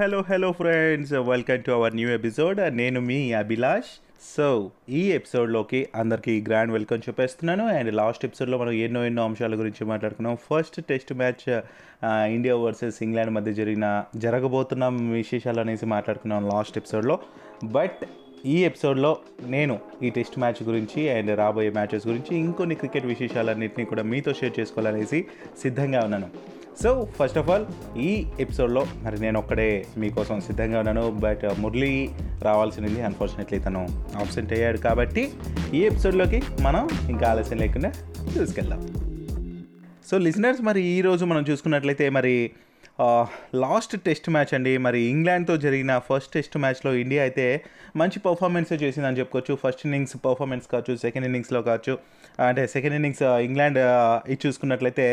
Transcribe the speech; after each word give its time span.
Hello 0.00 0.18
hello 0.28 0.52
friends 0.52 1.12
welcome 1.28 1.62
to 1.62 1.70
our 1.72 1.94
new 1.94 2.08
episode 2.08 2.58
నేను 2.76 3.00
మీ 3.00 3.16
Abhilash. 3.32 3.88
So 4.36 4.70
ఈ 4.88 5.00
ఎపిసోడ్లోకి 5.12 5.88
అందరికీ 5.94 6.44
గ్రాండ్ 6.48 6.72
వెల్కమ్ 6.72 6.98
చెప్పేస్తున్నాను 6.98 7.64
అండ్ 7.68 7.90
లాస్ట్ 7.94 8.24
ఎపిసోడ్లో 8.24 8.58
మనం 8.58 8.72
ఎన్నో 8.72 9.00
ఎన్నో 9.06 9.24
అంశాల 9.24 9.54
గురించి 9.54 9.84
మాట్లాడుకున్నాం. 9.84 10.36
First 10.48 10.78
test 10.88 11.14
match 11.14 11.62
India 12.34 12.56
versus 12.56 13.02
England 13.02 13.30
మధ్య 13.30 13.52
జరిగిన 13.52 14.04
జరగబోతున్న 14.16 14.88
విశేషాలు 15.14 15.60
అనేసి 15.60 15.86
మాట్లాడుకున్నాం 15.86 16.46
లాస్ట్ 16.48 16.78
ఎపిసోడ్లో 16.78 17.18
బట్ 17.64 18.04
ఈ 18.46 18.64
ఎపిసోడ్లో 18.64 19.18
నేను 19.46 19.78
ఈ 20.02 20.10
టెస్ట్ 20.10 20.38
మ్యాచ్ 20.38 20.62
గురించి 20.62 21.08
అండ్ 21.08 21.32
రాబోయే 21.38 21.70
మ్యాచెస్ 21.70 22.06
గురించి 22.06 22.36
ఇంకొన్ని 22.36 22.74
క్రికెట్ 22.74 23.06
విశేషాలన్నింటినీ 23.06 23.84
కూడా 23.84 24.02
మీతో 24.02 24.32
షేర్ 24.32 24.60
చేసుకోవాలనేసి 24.60 25.26
సిద్ధంగా 25.62 26.00
ఉన్నాను. 26.00 26.30
సో 26.82 26.90
ఫస్ట్ 27.18 27.38
ఆఫ్ 27.40 27.48
ఆల్ 27.52 27.64
ఈ 28.08 28.10
ఎపిసోడ్లో 28.40 28.82
మరి 29.04 29.16
నేను 29.22 29.36
ఒక్కడే 29.40 29.70
మీకోసం 30.00 30.36
సిద్ధంగా 30.48 30.76
ఉన్నాను. 30.82 31.04
బట్ 31.24 31.42
uh, 31.48 31.54
మురళి 31.62 31.94
రావాల్సింది 32.48 33.00
అన్ఫార్చునేట్లీ 33.08 33.58
తను 33.58 33.80
ఆబ్సెంట్ 34.20 34.52
అయ్యాడు 34.56 34.78
కాబట్టి 34.86 35.22
ఈ 35.78 35.80
ఎపిసోడ్లోకి 35.90 36.40
మనం 36.66 36.82
ఇంకా 37.12 37.24
ఆలస్యం 37.30 37.58
లేకుండా 37.64 37.90
చూసుకెళ్దాం. 38.34 38.80
సో 40.08 40.18
లిజనర్స్ 40.26 40.62
మరి 40.68 40.82
ఈరోజు 40.96 41.24
మనం 41.30 41.42
చూసుకున్నట్లయితే 41.48 42.06
మరి 42.18 42.34
లాస్ట్ 43.64 43.96
టెస్ట్ 44.06 44.28
మ్యాచ్ 44.34 44.52
అండి. 44.58 44.74
మరి 44.86 45.00
ఇంగ్లాండ్తో 45.14 45.56
జరిగిన 45.64 45.92
ఫస్ట్ 46.08 46.30
టెస్ట్ 46.36 46.56
మ్యాచ్లో 46.64 46.92
ఇండియా 47.02 47.22
అయితే 47.22 47.46
మంచి 48.02 48.20
పర్ఫార్మెన్స్ 48.28 48.72
చేసిందని 48.84 49.20
చెప్పుకోవచ్చు. 49.22 49.56
ఫస్ట్ 49.64 49.82
ఇన్నింగ్స్ 49.88 50.16
పర్ఫార్మెన్స్ 50.28 50.68
కావచ్చు 50.74 50.96
సెకండ్ 51.04 51.28
ఇన్నింగ్స్లో 51.30 51.62
కావచ్చు. 51.70 51.96
అంటే 52.50 52.64
second 52.76 52.96
innings 53.00 53.24
uh, 53.30 53.38
England 53.48 53.80
uh, 53.88 54.30
ఇది 54.32 54.40
చూసుకున్నట్లయితే 54.46 55.08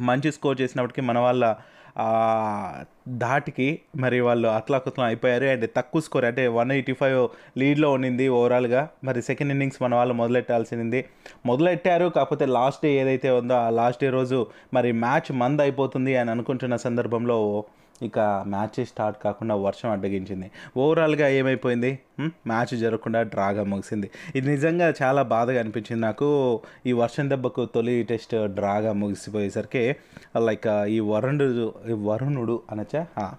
మంచి 0.00 0.32
స్కోర్ 0.32 0.60
చేసినప్పటికీ 0.60 1.02
మన 1.02 1.18
వాళ్ళ 1.18 1.56
దాటికి 1.98 3.18
ధాటికి 3.18 3.80
మరి 3.96 4.20
వాళ్ళు 4.20 4.48
అతలాకుతలం 4.48 5.06
అయిపోయారు. 5.06 5.44
అండ్ 5.44 5.70
తక్కువ 5.76 6.00
స్కోర్ 6.00 6.24
అంటే 6.24 6.46
వన్ 6.48 6.72
ఎయిటీ 6.72 6.92
ఫైవ్ 6.92 7.28
లీడ్లో 7.58 7.92
ఉండింది 7.92 8.28
ఓవరాల్గా. 8.28 8.88
మరి 9.04 9.22
సెకండ్ 9.22 9.50
ఇన్నింగ్స్ 9.50 9.82
మన 9.82 9.94
వాళ్ళు 9.94 10.14
మొదలెట్టాల్సింది. 10.14 11.04
మొదలెట్టారు 11.46 12.08
కాకపోతే 12.08 12.46
లాస్ట్ 12.46 12.82
డే 12.82 12.92
ఏదైతే 12.92 13.30
ఉందో 13.30 13.54
ఆ 13.54 13.70
లాస్ట్ 13.70 14.02
డే 14.02 14.10
రోజు 14.10 14.46
మరి 14.74 14.92
మ్యాచ్ 14.92 15.32
మంద్ 15.32 15.62
అయిపోతుంది 15.62 16.16
అని 16.16 16.30
అనుకుంటున్న 16.30 16.76
సందర్భంలో 16.76 17.64
ఇక 18.02 18.18
మ్యాచ్ 18.46 18.86
స్టార్ట్ 18.86 19.22
కాకుండా 19.22 19.54
వర్షం 19.54 19.90
అడ్డగించింది. 19.90 20.50
ఓవరాల్గా 20.76 21.28
ఏమైపోయింది? 21.28 21.98
మ్యాచ్ 22.20 22.78
జరగకుండా 22.78 23.22
డ్రాగా 23.22 23.64
ముగిసింది. 23.64 24.10
ఇది 24.36 24.50
నిజంగా 24.50 24.94
చాలా 25.02 25.22
బాధగా 25.22 25.60
అనిపించింది 25.60 26.02
నాకు. 26.02 26.60
ఈ 26.86 26.92
వర్షం 26.92 27.30
దెబ్బకు 27.30 27.64
తొలి 27.64 28.02
టెస్ట్ 28.02 28.46
డ్రాగా 28.46 28.92
ముగిసిపోయేసరికి 28.92 29.96
లైక్ 30.36 30.66
ఈ 30.86 31.00
వరుణుడు 31.00 31.74
వరుణుడు 31.92 32.62
అనొచ్చా? 32.70 33.32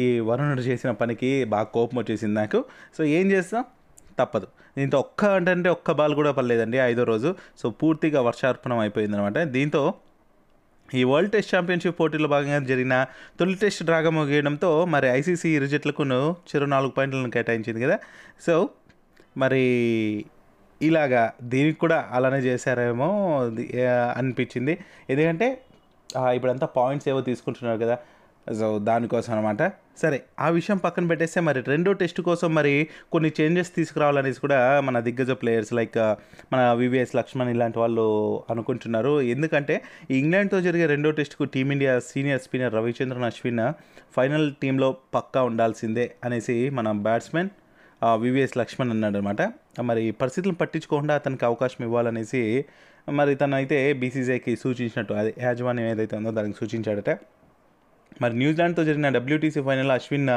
ఈ 0.00 0.20
వరుణుడు 0.20 0.60
చేసిన 0.60 0.90
పనికి 0.90 1.44
బాగా 1.44 1.64
కోపం 1.64 1.98
వచ్చేసింది 1.98 2.34
నాకు. 2.34 2.64
సో 2.98 3.04
ఏం 3.04 3.30
చేస్తాం? 3.30 3.64
తప్పదు. 4.18 4.46
దీంతో 4.78 4.98
ఒక్క 4.98 5.24
అంటే 5.24 5.68
ఒక్క 5.68 5.92
బాల్ 5.92 6.14
కూడా 6.14 6.32
పడలేదండి 6.32 6.78
ఐదో 6.78 7.04
రోజు. 7.04 7.34
సో 7.58 7.70
పూర్తిగా 7.70 8.22
వర్షార్పణం 8.22 8.78
అయిపోయింది 8.78 9.16
అనమాట 9.16 9.38
దీంతో 9.38 9.94
ఈ 10.94 11.02
వరల్డ్ 11.04 11.32
టెస్ట్ 11.32 11.54
ఛాంపియన్షిప్ 11.54 11.96
పోటీలో 12.00 12.28
భాగంగా 12.28 12.58
జరిగిన 12.70 12.94
తొలి 13.38 13.54
టెస్ట్ 13.54 13.82
డ్రాగా 13.88 14.10
ముగియడంతో 14.10 14.70
మరి 14.94 15.08
ఐసీసీ 15.08 15.48
ఇరు 15.56 15.66
జట్లకును 15.72 16.20
చిరు 16.48 16.66
నాలుగు 16.74 16.92
పాయింట్లను 16.96 17.30
కేటాయించింది 17.30 17.80
కదా. 17.86 17.96
సో 18.46 18.54
మరి 19.36 19.64
ఇలాగా 20.80 21.22
దీనికి 21.42 21.78
కూడా 21.78 21.98
అలానే 22.16 22.38
చేశారేమో 22.38 23.08
అనిపించింది. 24.20 24.74
ఎందుకంటే 25.10 25.48
ఇప్పుడంతా 26.36 26.66
పాయింట్స్ 26.76 27.08
ఏవో 27.08 27.20
తీసుకుంటున్నారు 27.20 27.78
కదా. 27.84 27.96
సో 28.46 28.66
దానికోసం 28.78 29.32
అనమాట 29.32 29.62
సరే 30.02 30.18
ఆ 30.44 30.48
విషయం 30.56 30.78
పక్కన 30.84 31.04
పెట్టేస్తే 31.10 31.40
మరి 31.40 31.60
రెండో 31.66 31.92
టెస్ట్ 32.00 32.20
కోసం 32.28 32.50
మరి 32.54 32.72
కొన్ని 33.12 33.30
చేంజెస్ 33.38 33.70
తీసుకురావాలనేసి 33.76 34.40
కూడా 34.40 34.58
మన 34.80 35.00
దిగ్గజ 35.06 35.32
ప్లేయర్స్ 35.40 35.72
లైక్ 35.78 35.98
మన 36.52 36.60
వివిఎస్ 36.72 37.14
లక్ష్మణ్ 37.16 37.50
ఇలాంటి 37.54 37.78
వాళ్ళు 37.78 38.04
అనుకుంటున్నారు. 38.50 39.14
ఎందుకంటే 39.34 39.76
ఇంగ్లాండ్తో 40.18 40.60
జరిగే 40.66 40.86
రెండో 40.86 41.10
టెస్ట్కు 41.10 41.46
team India 41.54 41.94
senior 42.10 42.42
spinner 42.42 42.76
Ravichandran 42.78 43.28
Ashwin 43.30 43.64
final 44.16 44.46
టీంలో 44.62 44.90
పక్కా 45.16 45.42
ఉండాల్సిందే 45.42 46.06
అనేసి 46.24 46.56
మన 46.78 46.92
బ్యాట్స్మెన్ 47.06 47.50
వివిఎస్ 48.24 48.54
లక్ష్మణ్ 48.58 48.92
అన్నాడు 48.94 49.18
అనమాట 49.18 49.42
మరి 49.88 50.04
పరిస్థితులను 50.20 50.58
పట్టించుకోకుండా 50.60 51.14
అతనికి 51.14 51.44
అవకాశం 51.44 51.80
ఇవ్వాలనేసి 51.88 52.42
మరి 53.18 53.34
తను 53.34 53.54
అయితే 53.54 53.76
బీసీసీఐకి 54.00 54.54
సూచించినట్టు 54.56 55.14
అది 55.14 55.30
యాజమాన్యం 55.46 55.88
ఏదైతే 55.92 56.14
ఉందో 56.16 56.30
దానికి 56.30 56.56
సూచించాడట. 56.60 57.10
మరి 58.22 58.34
న్యూజిలాండ్తో 58.34 58.84
జరిగిన 58.84 59.08
డబ్ల్యూటీసీ 59.16 59.60
ఫైనల్ 59.68 59.90
అశ్విన్ 59.90 60.28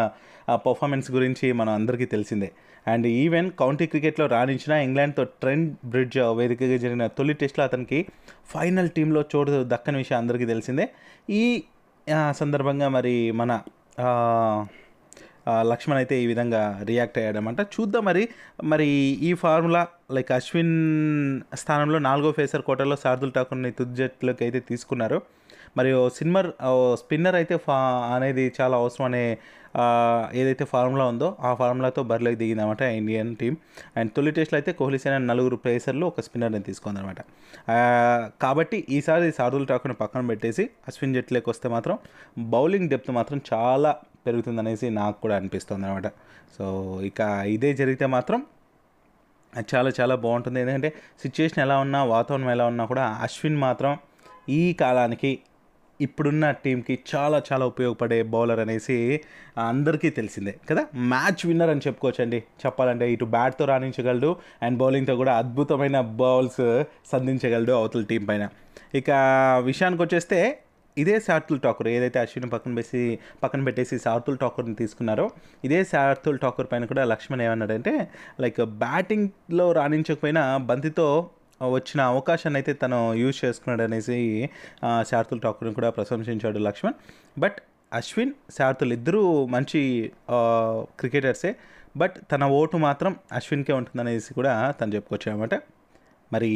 పర్ఫార్మెన్స్ 0.66 1.12
గురించి 1.12 1.48
మనం 1.59 1.74
అందరికీ 1.74 2.06
తెలిసిందే. 2.06 2.50
అండ్ 2.88 3.08
ఈవెన్ 3.08 3.52
కౌంటీ 3.62 3.86
క్రికెట్లో 3.86 4.26
రాణించిన 4.26 4.74
ఇంగ్లాండ్తో 4.88 5.24
ట్రెండ్ 5.24 5.72
బ్రిడ్జ్ 5.86 6.18
వేదికగా 6.40 6.78
జరిగిన 6.78 7.08
తొలి 7.08 7.34
టెస్ట్లో 7.34 7.64
అతనికి 7.64 8.00
ఫైనల్ 8.54 8.90
టీంలో 8.90 9.24
చోటు 9.36 9.64
దక్కని 9.74 9.98
విషయం 9.98 10.18
అందరికీ 10.18 10.46
తెలిసిందే. 10.46 10.90
ఈ 11.30 11.44
సందర్భంగా 12.32 12.88
మరి 12.90 13.32
మన 13.32 13.52
లక్ష్మణ్ 15.48 15.98
అయితే 15.98 16.16
ఈ 16.24 16.26
విధంగా 16.28 16.82
రియాక్ట్ 16.90 17.18
అయ్యాడనమాట 17.18 17.62
చూద్దాం 17.62 18.03
మరి 18.06 18.24
మరి 18.64 18.88
ఈ 19.28 19.34
ఫార్ములా 19.34 19.88
లైక్ 20.12 20.32
అశ్విన్ 20.32 20.76
స్థానంలో 21.53 22.00
నాలుగో 22.00 22.32
ఫేసర్ 22.32 22.62
కోటలో 22.62 22.96
శార్దుల్ 22.96 23.32
ఠాకూర్ని 23.36 23.72
తుది 23.72 24.03
అయితే 24.44 24.59
తీసుకున్నారు. 24.59 25.22
మరియు 25.78 26.09
సినిమర్ 26.09 26.48
స్పిన్నర్ 26.94 27.36
అయితే 27.36 27.58
ఫా 27.58 27.78
అనేది 28.16 28.54
చాలా 28.62 28.78
అవసరం 28.78 29.06
అనే 29.06 29.38
ఏదైతే 30.34 30.66
ఫార్ములా 30.66 31.06
ఉందో 31.06 31.38
ఆ 31.40 31.54
ఫార్ములాతో 31.54 32.04
బరిలోకి 32.04 32.36
దిగిందన్నమాట 32.36 32.82
ఇండియన్ 32.82 33.36
టీం 33.36 33.58
అండ్ 33.98 34.12
తొలి 34.16 34.32
టెస్ట్లో 34.32 34.58
అయితే 34.58 34.72
కోహ్లీ 34.72 35.00
సేన 35.00 35.18
నలుగురు 35.18 35.56
ప్లేసర్లు 35.56 36.06
ఒక 36.06 36.22
స్పిన్నర్ని 36.22 36.59
తీసుకుందనమాట 36.59 37.22
కాబట్టి 38.42 38.88
ఈసారి 38.90 39.32
శార్దుల్ 39.32 39.68
ఠాకూర్ని 39.68 39.96
పక్కన 39.96 40.28
పెట్టేసి 40.28 40.70
అశ్విన్ 40.88 41.14
జట్లోకి 41.14 41.50
వస్తే 41.50 41.70
మాత్రం 41.70 41.98
బౌలింగ్ 42.40 42.90
డెప్త్ 42.90 43.12
మాత్రం 43.12 43.42
చాలా 43.53 43.96
పెరుగుతుందనేసి 44.28 44.90
నాకు 44.90 45.22
కూడా 45.22 45.36
అనిపిస్తుంది 45.36 45.88
అనమాట 45.88 46.08
సో 46.58 46.66
ఇక 47.02 47.22
ఇదే 47.48 47.74
జరిగితే 47.74 48.06
మాత్రం 48.06 48.46
అది 49.56 49.66
చాలా 49.76 49.92
చాలా 50.02 50.16
బాగుంటుంది. 50.16 50.62
ఎందుకంటే 50.62 50.94
సిచ్యుయేషన్ 51.22 51.64
ఎలా 51.64 51.78
ఉన్నా 51.78 52.03
వాతావరణం 52.03 52.50
ఎలా 52.50 52.66
ఉన్నా 52.66 52.86
కూడా 52.86 53.06
అశ్విన్ 53.22 53.58
మాత్రం 53.58 53.98
ఈ 54.50 54.74
కాలానికి 54.74 55.40
ఇప్పుడున్న 56.06 56.46
టీంకి 56.64 56.96
చాలా 57.12 57.38
చాలా 57.50 57.66
ఉపయోగపడే 57.72 58.20
బౌలర్ 58.34 58.62
అనేసి 58.64 58.98
అందరికీ 59.66 60.10
తెలిసిందే 60.10 60.54
కదా? 60.70 60.84
మ్యాచ్ 61.14 61.44
విన్నర్ 61.50 61.72
అని 61.74 61.84
చెప్పుకోవచ్చండి. 61.88 62.40
చెప్పాలంటే 62.64 63.08
ఇటు 63.14 63.26
బ్యాట్తో 63.36 63.66
రాణించగలడు 63.66 64.32
అండ్ 64.64 64.78
బౌలింగ్తో 64.78 65.16
కూడా 65.16 65.34
అద్భుతమైన 65.34 66.00
బౌల్స్ 66.22 66.64
సంధించగలడు 67.12 67.74
అవతల 67.74 68.04
టీం 68.04 68.26
పైన. 68.26 68.44
ఇక 68.96 69.10
విషయానికి 69.70 70.02
వచ్చేస్తే 70.04 70.40
ఇదే 70.98 71.16
శార్థుల్ 71.20 71.60
ఠాకూర్ 71.64 71.88
ఏదైతే 71.88 72.18
అశ్విన్ 72.20 72.48
పక్కన 72.52 72.72
పెట్టి 72.76 73.02
పక్కన 73.44 73.62
పెట్టేసి 73.64 73.96
సార్తుల్ 74.00 74.38
ఠాకూర్ని 74.38 74.76
తీసుకున్నారో 74.76 75.26
ఇదే 75.64 75.80
శార్థుల్ 75.84 76.40
ఠాకూర్ 76.40 76.68
పైన 76.72 76.86
కూడా 76.86 77.04
లక్ష్మణ్ 77.04 77.42
ఏమన్నాడంటే 77.42 77.94
లైక్ 78.40 78.60
బ్యాటింగ్లో 78.82 79.68
రాణించకపోయినా 79.72 80.44
బంతితో 80.64 81.08
వచ్చిన 81.70 82.02
అవకాశాన్ని 82.04 82.58
అయితే 82.58 82.74
తను 82.74 83.14
యూజ్ 83.14 83.46
చేసుకున్నాడు 83.46 83.84
అనేసి 83.84 84.18
ఆ, 84.84 85.04
ఠాకూర్ని 85.44 85.74
కూడా 85.74 85.90
ప్రశంసించాడు 85.90 86.60
లక్ష్మణ్. 86.60 86.94
బట్ 87.40 87.60
అశ్విన్ 87.94 88.32
శార్థుల్ 88.52 88.94
ఇద్దరూ 88.94 89.46
మంచి 89.46 89.82
క్రికెటర్సే. 91.00 91.52
బట్ 91.98 92.16
తన 92.32 92.44
ఓటు 92.52 92.78
మాత్రం 92.78 93.16
అశ్విన్కే 93.32 93.74
ఉంటుందనేసి 93.74 94.34
కూడా 94.34 94.72
తను 94.72 94.96
చెప్పుకోవచ్చు 94.96 95.32
అనమాట 95.32 95.56
మరి 96.32 96.50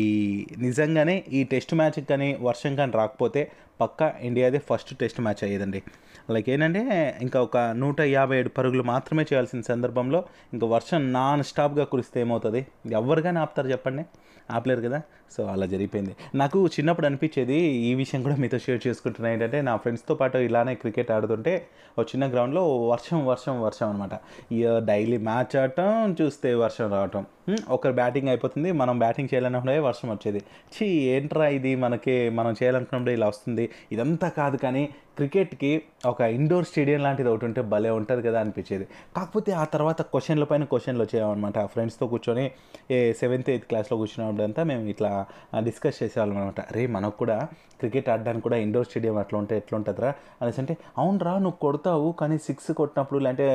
నిజంగానే 0.58 1.24
ఈ 1.32 1.44
టెస్ట్ 1.44 1.74
మ్యాచ్కి 1.74 2.06
కానీ 2.06 2.38
వర్షం 2.42 2.76
కానీ 2.76 2.92
రాకపోతే 2.92 3.42
పక్కా 3.82 4.14
ఇండియాదే 4.22 4.58
ఫస్ట్ 4.58 4.98
టెస్ట్ 4.98 5.22
మ్యాచ్ 5.22 5.44
అయ్యేదండి. 5.44 5.84
లైక్ 6.30 6.50
ఏంటంటే 6.50 7.16
ఇంకా 7.22 7.42
ఒక 7.42 7.58
నూట 7.58 8.02
యాభై 8.02 8.40
ఏడు 8.40 8.50
పరుగులు 8.50 8.84
మాత్రమే 8.84 9.24
చేయాల్సిన 9.24 9.62
సందర్భంలో 9.62 10.24
ఇంకా 10.54 10.68
వర్షం 10.68 11.14
నాన్ 11.14 11.44
స్టాప్గా 11.44 11.86
కురిస్తే 11.86 12.20
ఏమవుతుంది? 12.20 12.68
ఎవరికైనా 12.92 13.42
ఆపుతారు 13.42 13.68
చెప్పండి. 13.68 14.04
ఆపలేరు 14.52 14.82
కదా? 14.82 15.02
సో 15.38 15.44
అలా 15.44 15.66
జరిగిపోయింది. 15.66 16.16
నాకు 16.36 16.68
చిన్నప్పుడు 16.68 17.06
అనిపించేది 17.06 17.56
ఈ 17.58 17.94
విషయం 17.94 18.24
కూడా 18.24 18.36
మీతో 18.36 18.60
షేర్ 18.60 18.88
చేసుకుంటున్నా 18.88 19.32
ఏంటంటే 19.32 19.62
నా 19.62 19.76
ఫ్రెండ్స్తో 19.76 20.16
పాటు 20.16 20.38
ఇలానే 20.38 20.76
క్రికెట్ 20.76 21.12
ఆడుతుంటే 21.12 21.68
ఒక 22.00 22.06
చిన్న 22.08 22.32
గ్రౌండ్లో 22.32 22.88
వర్షం 22.88 23.26
వర్షం 23.26 23.62
వర్షం 23.62 23.90
అనమాట 23.90 24.10
ఇయర్ 24.52 24.84
డైలీ 24.84 25.18
మ్యాచ్ 25.18 25.58
ఆడటం 25.58 26.16
చూస్తే 26.22 26.54
వర్షం 26.54 26.92
రావటం. 26.92 27.26
ఒకరు 27.70 27.94
బ్యాటింగ్ 27.94 28.28
అయిపోతుంది 28.28 28.72
మనం 28.72 29.00
బ్యాటింగ్ 29.00 29.30
చేయాలనుకునే 29.34 29.80
వర్షం 29.80 30.10
వచ్చేది. 30.10 30.38
చీ 30.38 30.86
ఏంట్రా 30.86 31.48
ఇది 31.48 31.76
మనకి 31.76 32.30
మనం 32.30 32.52
చేయాలనుకున్నప్పుడు 32.52 33.12
ఇలా 33.12 33.28
వస్తుంది. 33.28 33.65
ఇదంతా 33.92 34.30
కాదు 34.30 34.58
కానీ 34.58 34.84
క్రికెట్కి 35.18 35.70
ఒక 36.06 36.22
ఇండోర్ 36.36 36.66
స్టేడియం 36.66 37.02
లాంటిది 37.02 37.30
ఒకటి 37.30 37.46
ఉంటే 37.46 37.62
భలే 37.64 37.90
ఉంటుంది 37.90 38.22
కదా 38.22 38.40
అనిపించేది. 38.40 38.86
కాకపోతే 39.18 39.52
ఆ 39.52 39.64
తర్వాత 39.64 40.02
క్వశ్చన్ల 40.12 40.44
పైన 40.44 40.64
క్వశ్చన్లు 40.64 41.04
వచ్చేవన్నమాట 41.04 41.60
ఫ్రెండ్స్తో 41.66 42.08
కూర్చొని 42.08 42.46
ఏ 42.92 42.98
సెవెంత్ 43.14 43.50
ఎయిత్ 43.50 43.66
క్లాస్లో 43.66 43.98
కూర్చున్నప్పుడంతా 43.98 44.64
మేము 44.64 44.84
ఇట్లా 44.86 45.12
డిస్కస్ 45.60 46.04
చేసేవాళ్ళం 46.04 46.38
అనమాట 46.38 46.62
రే 46.72 46.88
మనకు 46.88 47.18
కూడా 47.18 47.38
క్రికెట్ 47.80 48.10
ఆడడానికి 48.10 48.44
కూడా 48.44 48.58
ఇండోర్ 48.58 48.86
స్టేడియం 48.86 49.18
అట్లా 49.18 49.40
ఉంటే 49.40 49.56
ఎట్లా 49.58 49.76
ఉంటుందిరా 49.78 50.10
అనేసి 50.42 50.60
అంటే 50.60 50.74
అవునరా 50.98 51.34
నువ్వు 51.38 51.60
కొడతావు 51.60 52.12
కానీ 52.20 52.38
సిక్స్ 52.40 52.72
కొట్టినప్పుడు 52.72 53.20
లేదంటే 53.20 53.48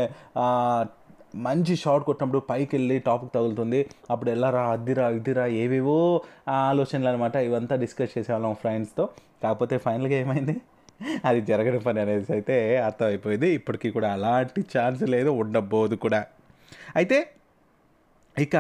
మంచి 1.35 1.77
షాట్ 1.77 2.05
కొట్టినప్పుడు 2.05 2.39
పైకి 2.39 2.77
వెళ్ళి 2.77 2.99
టాప్కి 2.99 3.31
తగులుతుంది. 3.35 3.87
అప్పుడు 4.11 4.31
వెళ్ళరా 4.31 4.63
అద్దిరా 4.63 5.11
ఇద్దిరా 5.11 5.47
ఏవేవో 5.47 6.23
ఆలోచనలు 6.49 7.09
అనమాట 7.09 7.37
ఇవంతా 7.37 7.77
డిస్కస్ 7.77 8.19
చేసేవాళ్ళం 8.19 8.55
ఫ్రెండ్స్తో. 8.55 9.09
కాకపోతే 9.43 9.79
ఫైనల్గా 9.79 10.13
ఏమైంది? 10.13 10.61
అది 11.25 11.41
జరగని 11.41 11.79
పని 11.79 12.01
అనేసి 12.01 12.33
అయితే 12.33 12.77
అర్థమైపోయింది. 12.77 13.49
ఇప్పటికీ 13.51 13.91
కూడా 13.91 14.13
అలాంటి 14.13 14.65
ఛాన్స్ 14.79 15.03
లేదు. 15.03 15.29
ఉండబోదు 15.29 15.95
కూడా. 15.95 16.27
అయితే 16.97 17.31
ఇక 18.39 18.57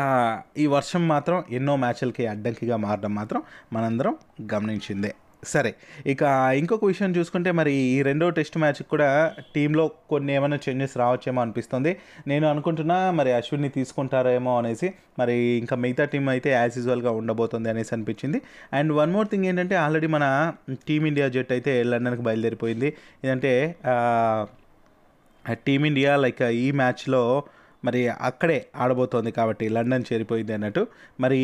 ఈ 0.58 0.66
వర్షం 0.66 1.08
మాత్రం 1.08 1.44
ఎన్నో 1.50 1.76
మ్యాచ్లకి 1.76 2.26
అడ్డంకిగా 2.26 2.76
మారడం 2.76 3.14
మాత్రం 3.14 3.42
మనందరం 3.72 4.16
గమనించిందే. 4.54 5.14
సరే 5.42 5.70
ఇక 6.06 6.22
ఇంకొక 6.56 6.84
విషయం 6.84 7.10
చూసుకుంటే 7.16 7.50
మరి 7.52 7.72
ఈ 7.72 8.02
రెండో 8.02 8.30
టెస్ట్ 8.30 8.58
మ్యాచ్ 8.58 8.82
కూడా 8.82 9.34
టీంలో 9.54 9.84
కొన్ని 10.10 10.32
ఏమైనా 10.34 10.58
చేంజెస్ 10.68 10.96
రావచ్చేమో 10.98 11.40
అనిపిస్తుంది. 11.40 11.96
నేను 12.28 12.46
అనుకుంటున్నా 12.48 13.10
మరి 13.10 13.32
అశ్విన్ని 13.32 13.68
తీసుకుంటారేమో 13.68 14.58
అనేసి 14.58 14.90
మరి 15.18 15.36
ఇంకా 15.58 15.76
మిగతా 15.76 16.04
టీం 16.04 16.28
అయితే 16.28 16.50
యాజ్ 16.50 16.78
యూజువల్గా 16.78 17.10
ఉండబోతుంది 17.10 17.70
అనేసి 17.70 17.94
అనిపించింది. 17.94 18.40
అండ్ 18.72 18.92
వన్ 18.92 19.12
మోర్ 19.12 19.28
థింగ్ 19.28 19.46
ఏంటంటే 19.46 19.74
ఆల్రెడీ 19.74 20.06
మన 20.06 20.52
టీమిండియా 20.88 21.28
జట్ 21.28 21.52
అయితే 21.52 21.82
లండన్కి 21.82 22.22
బయలుదేరిపోయింది. 22.22 22.90
ఏంటంటే 23.24 23.54
టీమిండియా 25.66 26.16
లైక్ 26.16 26.42
ఈ 26.42 26.70
మ్యాచ్లో 26.70 27.42
మరి 27.84 28.08
అక్కడే 28.08 28.66
ఆడబోతోంది 28.76 29.30
కాబట్టి 29.32 29.68
లండన్ 29.68 30.04
చేరిపోయింది 30.12 30.52
అన్నట్టు. 30.52 30.86
మరి 31.20 31.40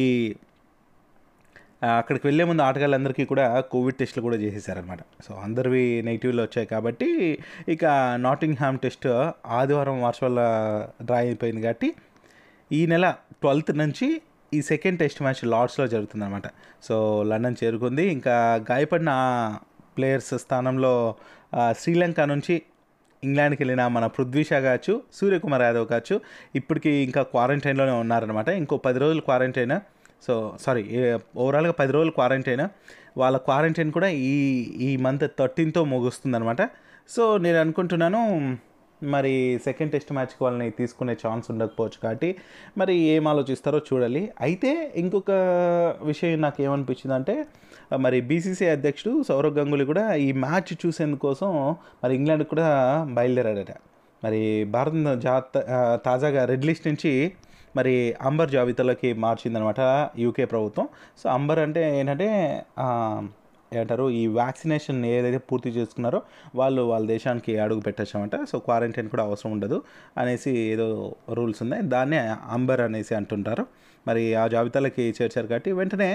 అక్కడికి 1.82 2.26
వెళ్ళే 2.26 2.44
ముందు 2.44 2.62
ఆటగాళ్ళందరికీ 2.62 3.24
కూడా 3.24 3.60
కోవిడ్ 3.60 3.96
టెస్ట్లు 3.96 4.22
కూడా 4.22 4.36
చేసేసారనమాట 4.36 4.98
సో 5.26 5.34
అందరివి 5.34 6.02
నెగిటివ్లు 6.02 6.42
వచ్చాయి 6.42 6.66
కాబట్టి 6.66 7.38
ఇక 7.68 7.84
నాటింగ్ 8.16 8.56
హ్యామ్ 8.56 8.78
టెస్ట్ 8.78 9.06
ఆదివారం 9.46 10.02
వర్చువల్ 10.02 10.40
డ్రా 11.06 11.16
అయిపోయింది 11.16 11.62
కాబట్టి 11.62 11.94
ఈ 12.72 12.86
నెల 12.86 13.10
ట్వెల్త్ 13.32 13.78
నుంచి 13.78 14.22
ఈ 14.54 14.60
సెకండ్ 14.62 14.98
టెస్ట్ 14.98 15.22
మ్యాచ్ 15.22 15.44
లార్డ్స్లో 15.44 15.86
జరుగుతుందన్నమాట. 15.86 16.46
సో 16.82 17.22
లండన్ 17.22 17.56
చేరుకుంది. 17.64 18.04
ఇంకా 18.08 18.34
గాయపడిన 18.70 19.12
ప్లేయర్స్ 19.96 20.34
స్థానంలో 20.34 20.94
శ్రీలంక 21.78 22.20
నుంచి 22.20 22.62
ఇంగ్లాండ్కి 23.22 23.62
వెళ్ళిన 23.62 23.86
మన 23.86 24.06
పృథ్వీషా 24.06 24.60
కావచ్చు 24.60 25.02
సూర్యకుమార్ 25.12 25.62
యాదవ్ 25.62 25.86
కావచ్చు 25.86 26.20
ఇప్పటికి 26.54 26.90
ఇంకా 26.90 27.22
క్వారంటైన్లోనే 27.22 27.92
ఉన్నారనమాట 27.92 28.48
ఇంకో 28.48 28.76
పది 28.76 28.98
రోజులు 28.98 29.20
క్వారంటైన్ 29.20 29.76
సో 30.26 30.34
సారీ 30.60 30.82
ఓవరాల్గా 31.36 31.72
పది 31.72 31.92
రోజులు 31.92 32.10
క్వారంటైన్ 32.10 32.64
వాళ్ళ 33.18 33.36
క్వారంటైన్ 33.36 33.90
కూడా 33.92 34.08
ఈ 34.08 34.36
ఈ 34.80 34.90
మంత్ 34.96 35.26
థర్టీన్తో 35.38 35.82
ముగుస్తుందనమాట 35.84 36.62
సో 37.08 37.24
నేను 37.36 37.58
అనుకుంటున్నాను 37.60 38.22
మరి 39.02 39.32
సెకండ్ 39.64 39.92
టెస్ట్ 39.92 40.12
మ్యాచ్కి 40.12 40.40
వాళ్ళని 40.44 40.66
తీసుకునే 40.70 41.14
ఛాన్స్ 41.22 41.46
ఉండకపోవచ్చు 41.50 41.98
కాబట్టి 42.02 42.28
మరి 42.78 42.94
ఏం 43.14 43.24
ఆలోచిస్తారో 43.28 43.78
చూడాలి. 43.88 44.22
అయితే 44.40 44.92
ఇంకొక 44.96 45.32
విషయం 46.02 46.40
నాకు 46.40 46.62
ఏమనిపించిందంటే 46.62 47.34
మరి 48.00 48.18
బీసీసీ 48.20 48.66
అధ్యక్షుడు 48.66 49.12
సౌరవ్ 49.22 49.54
గంగులీ 49.58 49.84
కూడా 49.84 50.04
ఈ 50.26 50.32
మ్యాచ్ 50.44 50.72
చూసేందుకోసం 50.86 51.50
మరి 52.04 52.14
ఇంగ్లాండ్ 52.14 52.44
కూడా 52.44 52.68
బయలుదేరాడట. 53.18 53.72
మరి 54.24 54.40
భారత 54.64 55.12
జాత 55.18 55.58
తాజాగా 56.04 56.44
రెడ్ 56.44 56.64
లిస్ట్ 56.64 56.86
నుంచి 56.88 57.12
మరి 57.76 57.94
అంబర్ 58.20 58.50
జాబితాలోకి 58.50 59.12
మార్చిందనమాట 59.18 59.80
యూకే 60.18 60.44
ప్రభుత్వం. 60.44 60.86
సో 61.18 61.28
అంబర్ 61.28 61.58
అంటే 61.58 61.98
ఏంటంటే 61.98 62.28
ఆ, 62.78 62.88
ఏమంటారు 63.72 64.10
ఈ 64.10 64.26
వ్యాక్సినేషన్ 64.32 65.04
ఏదైతే 65.06 65.38
పూర్తి 65.48 65.68
చేసుకున్నారో 65.70 66.20
వాళ్ళు 66.54 66.82
వాళ్ళ 66.82 67.06
దేశానికి 67.06 67.58
అడుగు 67.58 67.80
పెట్టచ్చమంట 67.80 68.44
సో 68.44 68.58
క్వారంటైన్ 68.58 69.08
కూడా 69.08 69.22
అవసరం 69.22 69.52
ఉండదు 69.52 69.78
అనేసి 70.18 70.58
ఏదో 70.72 70.86
రూల్స్ 71.30 71.62
ఉన్నాయి. 71.62 71.82
దాన్నే 71.86 72.20
అంబర్ 72.50 72.80
అనేసి 72.80 73.14
అంటుంటారు. 73.14 73.64
మరి 74.06 74.34
ఆ 74.34 74.46
జాబితాలకి 74.46 75.14
చేర్చారు 75.18 75.46
కాబట్టి 75.46 75.72
వెంటనే 75.72 76.10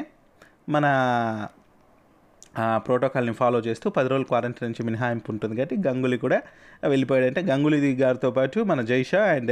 మన 0.69 0.85
ప్రోటోకాల్ని 2.57 3.33
ఫాలో 3.33 3.59
చేస్తూ 3.59 3.89
పది 3.89 4.09
రోజులు 4.09 4.27
క్వారంటైన్ 4.27 4.71
నుంచి 4.71 4.85
మినహాయింపు 4.85 5.31
ఉంటుంది 5.31 5.55
కాబట్టి 5.55 5.77
గంగులీ 5.87 6.17
కూడా 6.17 6.41
వెళ్ళిపోయాడు 6.87 7.25
అంటే 7.25 7.41
గంగులీ 7.41 7.95
గారితో 7.95 8.31
పాటు 8.31 8.59
మన 8.59 8.81
జైషా 8.81 9.23
అండ్ 9.23 9.51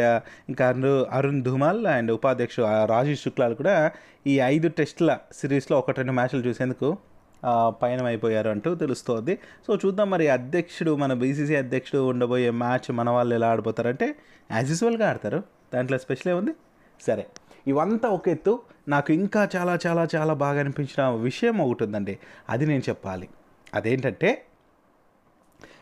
ఇంకా 0.49 0.67
అరుణ్ 0.67 1.05
అరుణ్ 1.11 1.43
ధుమాల్ 1.43 1.87
అండ్ 1.87 2.11
ఉపాధ్యక్షుడు 2.11 2.85
రాజేష్ 2.85 3.21
శుక్లాలు 3.21 3.55
కూడా 3.55 3.91
ఈ 4.27 4.39
ఐదు 4.39 4.67
టెస్టుల 4.67 5.17
సిరీస్లో 5.33 5.77
ఒకటి 5.79 5.97
రెండు 5.97 6.11
మ్యాచ్లు 6.11 6.41
చూసేందుకు 6.41 6.97
పయనం 7.67 8.05
అయిపోయారు 8.05 8.49
అంటూ 8.49 8.75
తెలుస్తోంది. 8.75 9.39
సో 9.67 9.75
చూద్దాం 9.75 10.09
మరి 10.09 10.27
అధ్యక్షుడు 10.27 10.95
మన 10.95 11.13
బీసీసీ 11.13 11.55
అధ్యక్షుడు 11.55 12.01
ఉండబోయే 12.09 12.49
మ్యాచ్ 12.49 12.91
మన 12.91 13.09
వాళ్ళు 13.09 13.35
ఎలా 13.35 13.51
ఆడిపోతారంటే 13.51 14.15
యాజ్ 14.51 14.69
యూజువల్గా 14.69 15.09
ఆడతారు. 15.09 15.43
దాంట్లో 15.73 15.97
స్పెషల్ 15.97 16.31
ఏముంది? 16.31 16.51
సరే. 17.01 17.25
ఇవంతా 17.67 18.09
ఒక 18.09 18.29
ఎత్తు. 18.29 18.59
నాకు 18.87 19.13
ఇంకా 19.13 19.49
చాలా 19.55 19.79
చాలా 19.87 20.07
చాలా 20.15 20.33
బాగా 20.33 20.59
అనిపించిన 20.59 21.07
విషయం 21.07 21.57
ఒకటి 21.57 21.83
ఉందండి. 21.83 22.19
అది 22.49 22.65
నేను 22.65 22.81
చెప్పాలి. 22.89 23.29
అదేంటంటే 23.73 24.45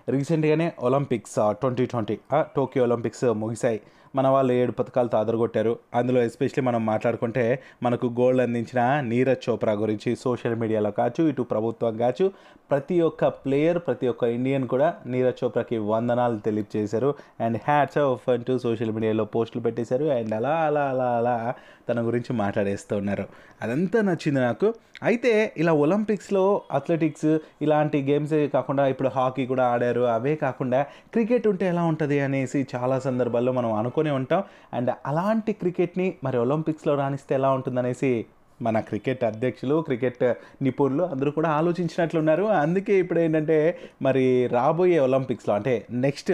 రీసెంట్గానే 0.09 0.73
Olympics 0.79 1.35
twenty 1.49 1.85
twenty 1.85 2.19
Tokyo 2.35 2.83
Olympics 2.83 3.23
ముగిశాయి. 3.23 3.81
మన 4.17 4.27
వాళ్ళు 4.27 4.53
ఏడు 4.53 4.71
పథకాలతో 4.71 5.17
అదరగొట్టారు. 5.17 5.79
అందులో 5.95 6.23
ఎస్పెషలీ 6.23 6.63
మనం 6.63 6.85
మాట్లాడుకుంటే 6.85 7.59
మనకు 7.83 8.05
గోల్డ్ 8.19 8.41
అందించిన 8.41 9.01
నీరజ్ 9.01 9.49
చోప్రా 9.49 9.73
గురించి 9.73 10.15
సోషల్ 10.15 10.55
మీడియాలో 10.55 10.91
కావచ్చు 10.91 11.29
ఇటు 11.29 11.41
ప్రభుత్వం 11.41 11.97
కావచ్చు 11.97 12.31
ప్రతి 12.71 13.01
ఒక్క 13.01 13.27
ప్లేయర్ 13.27 13.79
ప్రతి 13.79 14.07
ఒక్క 14.07 14.23
ఇండియన్ 14.23 14.67
కూడా 14.67 14.93
నీరజ్ 15.05 15.43
చోప్రాకి 15.43 15.77
వందనాలు 15.77 16.37
తెలియజేశారు. 16.37 17.15
అండ్ 17.41 17.57
హ్యాట్స్ 17.67 17.97
ఆఫ్ 17.97 18.29
అంటూ 18.29 18.59
సోషల్ 18.59 18.91
మీడియాలో 18.91 19.25
పోస్టులు 19.25 19.63
పెట్టేశారు. 19.63 20.05
అండ్ 20.05 20.33
అలా 20.33 20.49
అలా 20.49 20.81
అలా 20.81 21.17
అలా 21.17 21.53
తన 21.89 22.07
గురించి 22.07 22.33
మాట్లాడేస్తూ 22.33 22.97
ఉన్నారు. 22.97 23.25
అదంతా 23.61 24.01
నచ్చింది 24.01 24.39
నాకు. 24.39 24.73
అయితే 25.03 25.53
ఇలా 25.57 25.73
ఒలింపిక్స్లో 25.73 26.61
అథ్లెటిక్స్ 26.71 27.37
ఇలాంటి 27.61 28.01
గేమ్స్ 28.01 28.47
కాకుండా 28.53 28.87
ఇప్పుడు 28.87 29.09
హాకీ 29.09 29.45
కూడా 29.45 29.67
ఆడారు. 29.67 30.01
అవే 30.01 30.35
కాకుండా 30.35 30.81
క్రికెట్ 31.11 31.47
ఉంటే 31.47 31.65
ఎలా 31.67 31.83
ఉంటుంది 31.83 32.19
అనేసి 32.19 32.67
చాలా 32.75 32.99
సందర్భాల్లో 32.99 33.51
మనం 33.51 33.73
అనుకునే 33.73 34.06
ఉంటాం. 34.11 34.43
అండ్ 34.73 34.91
అలాంటి 35.05 35.53
క్రికెట్ని 35.53 36.15
మరి 36.23 36.37
ఒలింపిక్స్లో 36.37 36.95
రాణిస్తే 36.95 37.35
ఎలా 37.35 37.51
ఉంటుందనేసి 37.51 38.25
మన 38.61 38.79
క్రికెట్ 38.79 39.23
అధ్యక్షులు 39.23 39.81
క్రికెట్ 39.81 40.33
నిపుణులు 40.61 41.03
అందరూ 41.03 41.31
కూడా 41.31 41.49
ఆలోచించినట్లున్నారు. 41.49 42.43
అందుకే 42.43 42.99
ఇప్పుడు 42.99 43.19
ఏంటంటే 43.19 43.79
మరి 44.01 44.47
రాబోయే 44.47 44.99
ఒలింపిక్స్లో 44.99 45.55
అంటే 45.55 45.85
నెక్స్ట్ 45.91 46.31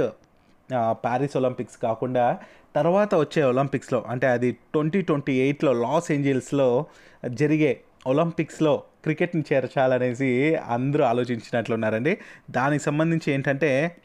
ప్యారిస్ 0.91 1.37
ఒలింపిక్స్ 1.37 1.77
కాకుండా 1.77 2.37
తర్వాత 2.75 3.15
వచ్చే 3.15 3.43
ఒలింపిక్స్లో 3.43 4.05
అంటే 4.09 4.27
అది 4.27 4.51
ట్వంటీ 4.51 5.01
ట్వంటీ 5.01 5.33
ఎయిట్లో 5.33 5.73
లాస్ 5.73 6.11
ఏంజల్స్లో 6.11 6.85
జరిగే 7.29 7.79
ఒలింపిక్స్లో 8.07 8.83
క్రికెట్ని 9.03 9.43
చేర్చాలనేసి 9.53 10.55
అందరూ 10.55 11.03
ఆలోచించినట్లున్నారండి. 11.03 12.17
దానికి 12.51 12.83
సంబంధించి 12.83 13.33
ఏంటంటే 13.33 13.95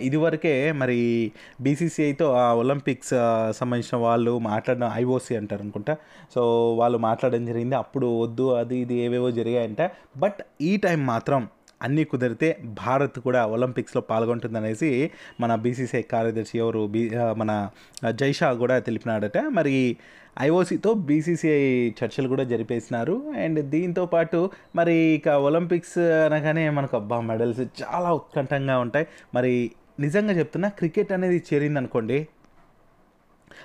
ఇదివరకే 0.00 0.72
మరి 0.72 1.32
బీసీసీఐతో 1.60 2.32
ఆ 2.32 2.52
ఒలింపిక్స్ 2.52 3.14
సంబంధించిన 3.52 3.96
వాళ్ళు 3.96 4.38
మాట్లాడడం 4.38 4.90
ఐఓసీ 4.94 5.36
అంటారు 5.36 5.62
అనుకుంటా. 5.62 5.96
సో 6.34 6.42
వాళ్ళు 6.74 6.98
మాట్లాడడం 6.98 7.46
జరిగింది. 7.46 7.74
అప్పుడు 7.74 8.06
వద్దు 8.06 8.54
అది 8.54 8.78
ఇది 8.78 8.94
ఏవేవో 8.94 9.30
జరిగాయంట. 9.30 9.90
బట్ 10.16 10.40
ఈ 10.60 10.76
టైం 10.76 11.06
మాత్రం 11.06 11.48
అన్నీ 11.82 12.04
కుదిరితే 12.04 12.48
భారత్ 12.86 13.18
కూడా 13.20 13.46
ఒలింపిక్స్లో 13.46 14.02
పాల్గొంటుందనేసి 14.10 15.10
మన 15.40 15.54
బీసీసీఐ 15.54 16.02
కార్యదర్శి 16.02 16.58
ఎవరు? 16.58 16.86
బీ 16.86 17.02
మన 17.36 17.70
జైషా 18.10 18.52
కూడా 18.52 18.78
తెలిపినాడట. 18.78 19.38
మరి 19.38 19.96
ఐఓసీతో 20.40 20.94
బీసీసీఐ 20.94 21.62
చర్చలు 22.00 22.28
కూడా 22.28 22.44
జరిపేసినారు. 22.44 23.16
అండ్ 23.42 23.60
దీంతో 23.74 24.06
పాటు 24.06 24.50
మరి 24.76 24.94
ఇక 24.94 25.28
ఒలింపిక్స్ 25.28 25.98
అనగానే 25.98 26.70
మనకు 26.70 26.96
అబ్బా 26.96 27.20
మెడల్స్ 27.20 27.60
చాలా 27.60 28.12
ఉత్కంఠంగా 28.12 28.78
ఉంటాయి. 28.78 29.06
మరి 29.34 29.70
నిజంగా 30.00 30.32
చెప్తున్నా 30.32 30.68
క్రికెట్ 30.68 31.12
అనేది 31.12 31.42
చేరింది 31.50 31.78
అనుకోండి 31.78 32.28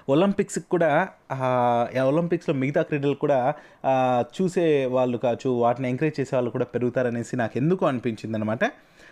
ఒలింపిక్స్కి 0.10 0.68
కూడా 0.70 0.90
ఒలింపిక్స్లో 2.06 2.54
మిగతా 2.54 2.82
క్రీడలు 2.82 3.14
కూడా 3.16 3.40
చూసే 4.40 4.86
వాళ్ళు 4.86 5.18
కావచ్చు 5.18 5.50
వాటిని 5.60 5.88
ఎంకరేజ్ 5.90 6.20
చేసే 6.20 6.36
వాళ్ళు 6.36 6.52
కూడా 6.52 6.66
పెరుగుతారనేసి 6.66 7.36
నాకు 7.36 7.58
ఎందుకు 7.58 7.86
అనిపించింది 7.86 8.38
అనమాట 8.38 8.64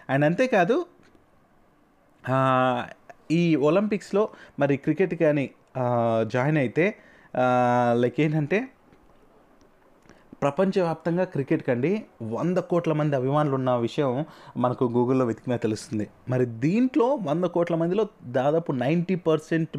అండ్ 0.10 0.26
అంతేకాదు 0.26 0.78
ఈ 3.32 3.56
ఒలింపిక్స్లో 3.56 4.24
మరి 4.60 4.78
క్రికెట్ 4.78 5.16
కానీ 5.16 5.46
జాయిన్ 6.28 6.58
అయితే 6.58 6.86
లైక్ 7.94 8.20
ఏంటంటే 8.22 8.60
ప్రపంచవ్యాప్తంగా 10.42 11.24
క్రికెట్ 11.24 11.64
కండి 11.64 11.92
వంద 12.24 12.58
కోట్ల 12.58 12.94
మంది 12.94 13.16
అభిమానులు 13.16 13.56
ఉన్న 13.56 13.76
విషయం 13.76 14.26
మనకు 14.58 14.84
గూగుల్లో 14.86 15.26
వెతికినా 15.26 15.58
తెలుస్తుంది. 15.58 16.08
మరి 16.30 16.46
దీంట్లో 16.46 17.20
వంద 17.24 17.46
కోట్ల 17.46 17.76
మందిలో 17.76 18.08
దాదాపు 18.26 18.72
నైంటీ 18.72 19.16
పర్సెంట్ 19.16 19.78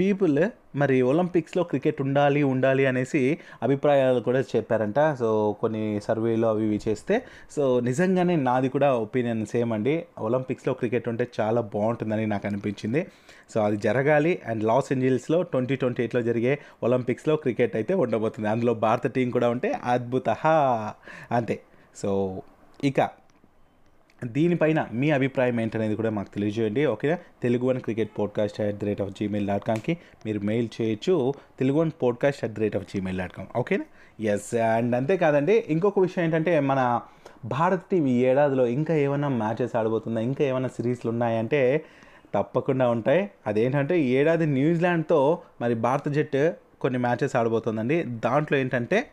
పీపుల్ 0.00 0.38
మరి 0.76 1.02
ఒలింపిక్స్లో 1.02 1.62
క్రికెట్ 1.62 2.02
ఉండాలి 2.02 2.42
ఉండాలి 2.42 2.86
అనేసి 2.86 3.38
అభిప్రాయాలు 3.62 4.20
కూడా 4.20 4.40
చెప్పారంట. 4.40 5.16
సో 5.18 5.56
కొన్ని 5.60 6.00
సర్వేలు 6.00 6.46
అవి 6.46 6.66
ఇవి 6.66 6.80
చేస్తే 6.88 7.24
సో 7.56 7.80
నిజంగానే 7.80 8.36
నాది 8.36 8.68
కూడా 8.68 8.94
ఒపీనియన్ 8.94 9.46
సేమ్ 9.46 9.72
అండి. 9.72 10.06
ఒలింపిక్స్లో 10.18 10.74
క్రికెట్ 10.74 11.08
ఉంటే 11.08 11.28
చాలా 11.40 11.60
బాగుంటుందని 11.60 12.26
నాకు 12.26 12.46
అనిపించింది. 12.46 13.06
సో 13.54 13.60
అది 13.60 13.76
జరగాలి 13.76 14.42
అండ్ 14.46 14.64
లాస్ 14.64 14.92
ఏంజల్స్లో 14.92 15.42
ట్వంటీ 15.42 15.76
ట్వంటీ 15.76 16.02
ఎయిట్లో 16.02 16.22
జరిగే 16.22 16.58
ఒలింపిక్స్లో 16.82 17.36
క్రికెట్ 17.36 17.76
అయితే 17.76 17.94
ఉండబోతుంది. 17.94 18.48
అందులో 18.48 18.74
భారత 18.74 19.06
టీం 19.06 19.30
కూడా 19.30 19.50
ఉంటే 19.50 19.72
అద్భుత. 19.84 20.28
అంతే. 21.32 21.60
సో 21.96 22.42
ఇక 22.84 23.00
దీనిపైన 24.24 24.86
మీ 24.92 25.10
అభిప్రాయం 25.10 25.60
ఏంటనేది 25.60 25.96
కూడా 25.96 26.10
మాకు 26.10 26.34
తెలియజేయండి 26.34 26.86
ఓకేనా? 26.86 27.18
Telugu 27.42 27.66
one 27.66 27.80
cricket 27.80 28.10
podcast 28.18 28.60
at 28.60 28.76
the 28.76 28.84
rate 28.84 29.02
of 29.02 29.10
gmail 29.10 29.48
dot 29.48 29.64
కామ్కి 29.64 29.98
మీరు 30.26 30.40
మెయిల్ 30.40 30.68
చేయొచ్చు. 30.82 31.34
Telugu 31.58 31.78
one 31.78 31.90
podcast 32.02 32.44
at 32.44 32.52
the 32.52 32.60
rate 32.60 32.76
of 32.76 32.84
gmail 32.84 33.18
dot 33.18 33.32
com 33.32 33.48
ఓకేనా? 33.56 33.84
ఎస్ 34.20 34.54
అండ్ 34.54 34.96
అంతేకాదండి 34.96 35.64
ఇంకొక 35.68 35.98
విషయం 35.98 36.24
ఏంటంటే 36.24 36.60
మన 36.60 37.00
భారత్ 37.44 37.82
టీం 37.82 38.06
ఈ 38.06 38.18
ఏడాదిలో 38.24 38.66
ఇంకా 38.66 38.94
ఏమైనా 38.94 39.28
మ్యాచెస్ 39.28 39.76
ఆడబోతుందా? 39.76 40.20
ఇంకా 40.20 40.44
ఏమైనా 40.44 40.68
సిరీస్లు 40.68 41.10
ఉన్నాయంటే 41.10 41.84
తప్పకుండా 42.34 42.90
ఉంటాయి. 42.90 43.30
అదేంటంటే 43.46 44.00
ఈ 44.00 44.10
ఏడాది 44.16 44.46
న్యూజిలాండ్తో 44.46 45.42
మరి 45.60 45.74
భారత 45.74 46.08
జట్టు 46.08 46.52
కొన్ని 46.80 46.98
మ్యాచెస్ 46.98 47.36
ఆడబోతుందండి. 47.36 48.02
దాంట్లో 48.02 48.58
ఏంటంటే 48.58 49.06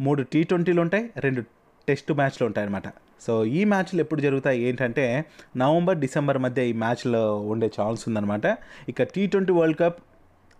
మూడు 0.00 0.22
టీ 0.22 0.42
ట్వంటీలు 0.42 0.80
ఉంటాయి 0.80 1.10
రెండు 1.16 1.42
టెస్ట్ 1.88 2.12
మ్యాచ్లు 2.12 2.46
ఉంటాయి 2.46 2.66
అన్నమాట 2.66 2.92
సో 3.20 3.44
ఈ 3.44 3.64
మ్యాచ్లు 3.64 4.00
ఎప్పుడు 4.00 4.20
జరుగుతాయి 4.20 4.62
ఏంటంటే 4.62 5.24
నవంబర్ 5.56 5.98
డిసెంబర్ 5.98 6.38
మధ్య 6.38 6.66
ఈ 6.66 6.72
మ్యాచ్లు 6.72 7.22
ఉండే 7.52 7.70
ఛాన్స్ 7.80 8.08
ఉందన్నమాట. 8.08 8.46
ఇక 8.88 9.02
టీ 9.02 9.26
ట్వంటీ 9.26 9.52
వరల్డ్ 9.52 9.78
కప్ 9.78 10.00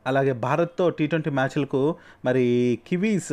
అలాగే 0.06 0.32
భారత్తో 0.32 0.90
టీ 0.90 1.06
ట్వంటీ 1.06 1.30
మ్యాచ్లకు 1.30 1.96
మరి 2.24 2.44
కివీస్ 2.86 3.32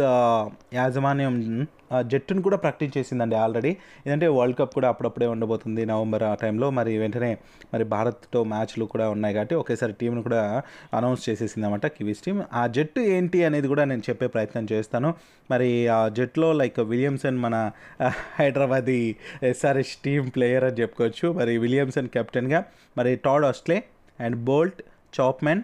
యాజమాన్యం 0.73 1.67
జట్టును 2.01 2.41
కూడా 2.41 2.57
ప్రకటించేసిందండి 2.57 3.35
ఆల్రెడీ. 3.35 3.69
ఏంటంటే 4.05 4.27
వరల్డ్ 4.27 4.57
కప్ 4.57 4.73
కూడా 4.73 4.89
అప్పుడప్పుడే 4.89 5.27
ఉండబోతుంది 5.27 5.85
నవంబర్ 5.85 6.23
ఆ 6.23 6.33
టైంలో. 6.33 6.69
మరి 6.69 6.97
వెంటనే 6.97 7.37
మరి 7.73 7.83
భారత్తో 7.83 8.43
మ్యాచ్లు 8.43 8.85
కూడా 8.85 9.09
ఉన్నాయి 9.09 9.33
కాబట్టి 9.33 9.55
ఒకేసారి 9.55 9.93
టీంను 9.93 10.21
కూడా 10.21 10.61
అనౌన్స్ 10.93 11.29
చేసేసింది 11.29 11.67
అనమాట 11.67 11.85
కివీస్ 11.87 12.23
టీం. 12.23 12.43
ఆ 12.53 12.67
జట్టు 12.67 12.99
ఏంటి 12.99 13.43
అనేది 13.43 13.67
కూడా 13.67 13.85
నేను 13.85 14.01
చెప్పే 14.09 14.27
ప్రయత్నం 14.27 14.67
చేస్తాను. 14.71 15.13
మరి 15.51 15.87
ఆ 15.87 16.07
జట్టులో 16.07 16.53
లైక్ 16.53 16.79
విలియమ్సన్ 16.79 17.37
మన 17.37 17.55
ఆ, 18.01 18.07
హైదరాబాదీ 18.35 19.15
ఎస్ఆర్ఎస్ 19.43 19.95
టీం 19.97 20.29
ప్లేయర్ 20.29 20.63
అని 20.63 20.75
చెప్పుకోవచ్చు. 20.75 21.31
మరి 21.31 21.57
విలియమ్సన్ 21.57 22.09
కెప్టెన్గా 22.09 22.61
మరి 22.97 23.15
Todd 23.15 23.45
Astle 23.45 23.83
and 24.19 24.35
Boult 24.35 24.81
Chapman 25.19 25.61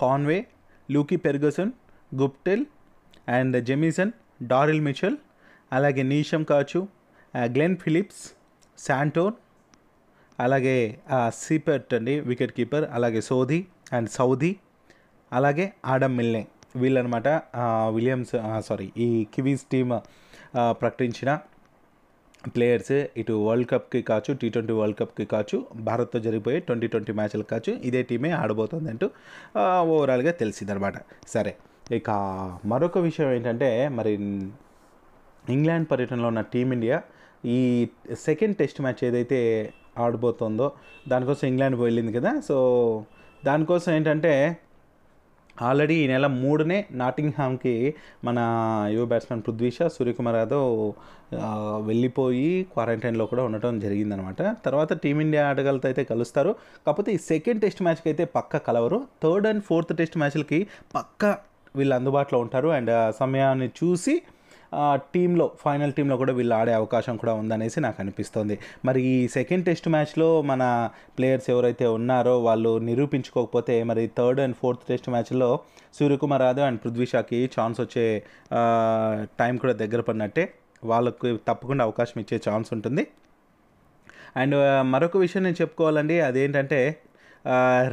Conway 0.00 0.46
Lockie 0.90 1.16
Ferguson 1.16 1.72
Guptill 2.14 2.64
and 3.28 3.64
Jamieson 3.64 4.12
Daryl 4.42 4.80
Mitchell 4.80 5.16
అలాగే 5.72 6.02
నీషమ్ 6.10 6.44
కాచు 6.44 6.80
గ్లెన్ 7.50 7.76
ఫిలిప్స్ 7.76 8.22
శాంటోన్ 8.78 9.36
అలాగే 10.38 10.76
ఆ, 11.10 11.18
సీపెట్ 11.40 11.94
అండి 11.94 12.14
వికెట్ 12.28 12.52
కీపర్ 12.52 12.84
అలాగే 12.90 13.20
సోధి 13.22 13.60
అండ్ 13.92 14.08
సౌదీ 14.10 14.52
అలాగే 15.32 15.64
ఆడమ్ 15.86 16.16
మిల్నే 16.16 16.42
వీళ్ళనమాట 16.74 17.28
విలియమ్స్ 17.94 18.34
సారీ 18.68 18.86
ఈ 18.98 19.08
కివీస్ 19.34 19.64
టీమ్ 19.72 19.92
ప్రకటించిన 20.80 21.30
ప్లేయర్స్. 22.48 22.90
ఇటు 23.20 23.34
వరల్డ్ 23.46 23.68
కప్కి 23.68 24.00
కావచ్చు 24.02 24.32
టీ 24.40 24.48
ట్వంటీ 24.48 24.72
వరల్డ్ 24.72 24.98
కప్కి 24.98 25.24
కావచ్చు 25.26 25.56
భారత్తో 25.88 26.18
జరిగిపోయే 26.26 26.58
ట్వంటీ 26.60 26.86
ట్వంటీ 26.88 27.12
మ్యాచ్లకు 27.12 27.48
కావచ్చు 27.50 27.72
ఇదే 27.88 28.00
టీమే 28.02 28.30
ఆడబోతుంది 28.38 28.88
అంటూ 28.92 29.06
ఓవరాల్గా 29.90 30.32
తెలిసిందనమాట. 30.40 30.96
సరే 31.28 31.52
ఇక 31.92 32.10
మరొక 32.64 32.98
విషయం 33.06 33.30
ఏంటంటే 33.36 33.68
మరి 33.90 34.12
ఇంగ్లాండ్ 35.48 35.88
పర్యటనలో 35.90 36.28
ఉన్న 36.28 36.40
టీమిండియా 36.40 37.02
ఈ 37.44 37.88
సెకండ్ 38.14 38.56
టెస్ట్ 38.56 38.80
మ్యాచ్ 38.80 39.04
ఏదైతే 39.04 39.38
ఆడబోతుందో 39.98 40.72
దానికోసం 41.08 41.48
ఇంగ్లాండ్ 41.48 41.76
వెళ్ళింది 41.80 42.12
కదా. 42.12 42.40
సో 42.40 42.56
దానికోసం 43.44 43.92
ఏంటంటే 43.92 44.56
ఆల్రెడీ 45.62 45.94
ఈ 45.94 46.06
నెల 46.06 46.26
మూడునే 46.26 46.84
నాటింగ్హామ్కి 46.92 47.94
మన 48.24 48.38
యువ 48.92 49.04
బ్యాట్స్మెన్ 49.04 49.42
పృథ్వీ 49.46 49.70
షా 49.70 49.88
సూర్యకుమార్ 49.88 50.36
యాదవ్ 50.36 50.92
వెళ్ళిపోయి 51.88 52.66
క్వారంటైన్లో 52.72 53.26
కూడా 53.26 53.42
ఉండటం 53.44 53.80
జరిగిందనమాట 53.80 54.42
తర్వాత 54.64 54.92
టీమిండియా 55.02 55.48
ఆటగాళ్ళతో 55.48 55.88
అయితే 55.88 56.04
కలుస్తారు. 56.04 56.54
కాకపోతే 56.86 57.12
ఈ 57.12 57.16
సెకండ్ 57.16 57.60
టెస్ట్ 57.60 57.82
మ్యాచ్కి 57.82 58.08
అయితే 58.08 58.24
పక్క 58.24 58.56
కలవరు. 58.56 59.00
థర్డ్ 59.22 59.46
అండ్ 59.46 59.62
ఫోర్త్ 59.62 59.96
టెస్ట్ 59.96 60.18
మ్యాచ్లకి 60.18 60.66
పక్క 60.94 61.24
వీళ్ళు 61.76 61.94
అందుబాటులో 61.94 62.40
ఉంటారు. 62.40 62.68
అండ్ 62.68 62.90
ఆ 62.90 63.10
సమయాన్ని 63.10 63.70
చూసి 63.80 64.22
టీంలో 65.14 65.46
ఫైనల్ 65.64 65.92
టీంలో 65.92 66.16
కూడా 66.16 66.32
వీళ్ళు 66.32 66.54
ఆడే 66.54 66.72
అవకాశం 66.72 67.16
కూడా 67.16 67.32
ఉందనేసి 67.34 67.78
నాకు 67.80 67.98
అనిపిస్తుంది. 68.02 68.58
మరి 68.84 69.00
ఈ 69.02 69.14
సెకండ్ 69.28 69.64
టెస్ట్ 69.64 69.88
మ్యాచ్లో 69.88 70.28
మన 70.42 70.62
ప్లేయర్స్ 71.18 71.50
ఎవరైతే 71.50 71.86
ఉన్నారో 71.86 72.34
వాళ్ళు 72.42 72.78
నిరూపించుకోకపోతే 72.78 73.76
మరి 73.90 74.04
థర్డ్ 74.18 74.40
అండ్ 74.40 74.56
ఫోర్త్ 74.60 74.84
టెస్ట్ 74.88 75.08
మ్యాచ్లో 75.08 75.50
సూర్యకుమార్ 75.98 76.42
యాదవ్ 76.42 76.64
అండ్ 76.64 76.80
పృథ్వీషాకి 76.84 77.50
ఛాన్స్ 77.56 77.80
వచ్చే 77.80 78.06
టైం 79.40 79.56
కూడా 79.56 79.72
దగ్గర 79.72 80.00
పడినట్టే 80.00 80.44
వాళ్ళకు 80.84 81.38
తప్పకుండా 81.48 81.84
అవకాశం 81.84 82.18
ఇచ్చే 82.20 82.40
ఛాన్స్ 82.48 82.68
ఉంటుంది. 82.72 83.06
అండ్ 84.36 84.56
మరొక 84.92 85.16
విషయం 85.16 85.42
నేను 85.42 85.58
చెప్పుకోవాలండి. 85.62 86.20
అదేంటంటే 86.20 86.80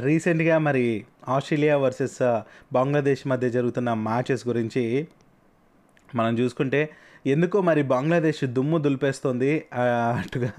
రీసెంట్గా 0.04 0.56
మరి 0.58 0.86
ఆస్ట్రేలియా 1.28 1.76
వర్సెస్ 1.76 2.18
బంగ్లాదేశ్ 2.72 3.22
మధ్య 3.26 3.48
జరుగుతున్న 3.50 3.90
మ్యాచెస్ 4.08 4.48
గురించి 4.48 4.84
మనం 6.14 6.38
చూసుకుంటే 6.38 6.90
ఎందుకో 7.26 7.60
మరి 7.60 7.82
బంగ్లాదేశ్ 7.82 8.44
దుమ్ము 8.44 8.78
దులిపేస్తుంది 8.78 9.66
అటుగా. 9.74 10.50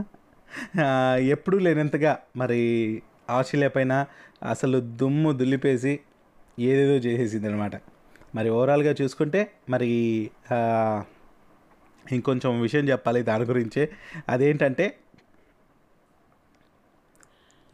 ఎప్పుడూ 1.19 1.57
లేనంతగా 1.57 2.19
మరి 2.35 2.59
ఆస్ట్రేలియా 3.29 3.69
పైన 3.69 4.05
అసలు 4.49 4.79
దుమ్ము 4.79 5.31
దులిపేసి 5.31 5.99
ఏదేదో 6.59 6.93
చేసేసింది 6.93 7.47
అనమాట 7.47 7.75
మరి 8.35 8.49
ఓవరాల్గా 8.49 8.95
చూసుకుంటే 9.01 9.51
మరి 9.69 9.87
ఇంకొంచెం 12.11 12.61
విషయం 12.61 12.89
చెప్పాలి 12.89 13.23
దాని 13.23 13.43
గురించే. 13.43 13.89
అదేంటంటే 14.29 14.97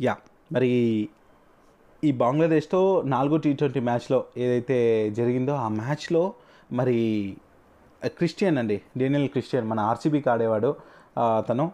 యా 0.01 0.17
మరి 0.51 1.09
ఈ 2.03 2.11
బంగ్లాదేశ్తో 2.11 3.03
నాలుగో 3.05 3.37
టీ 3.37 3.53
ట్వంటీ 3.53 3.79
మ్యాచ్లో 3.79 4.25
ఏదైతే 4.37 5.09
జరిగిందో 5.09 5.53
ఆ 5.53 5.67
మ్యాచ్లో 5.67 6.33
మరి 6.71 6.97
క్రిస్టియన్ 8.17 8.57
అండి 8.57 8.81
డేనియల్ 8.97 9.27
క్రిస్టియన్. 9.29 9.67
మన 9.67 9.79
ఆర్సీబీకి 9.79 10.29
ఆడేవాడు. 10.29 10.75
తను 11.49 11.71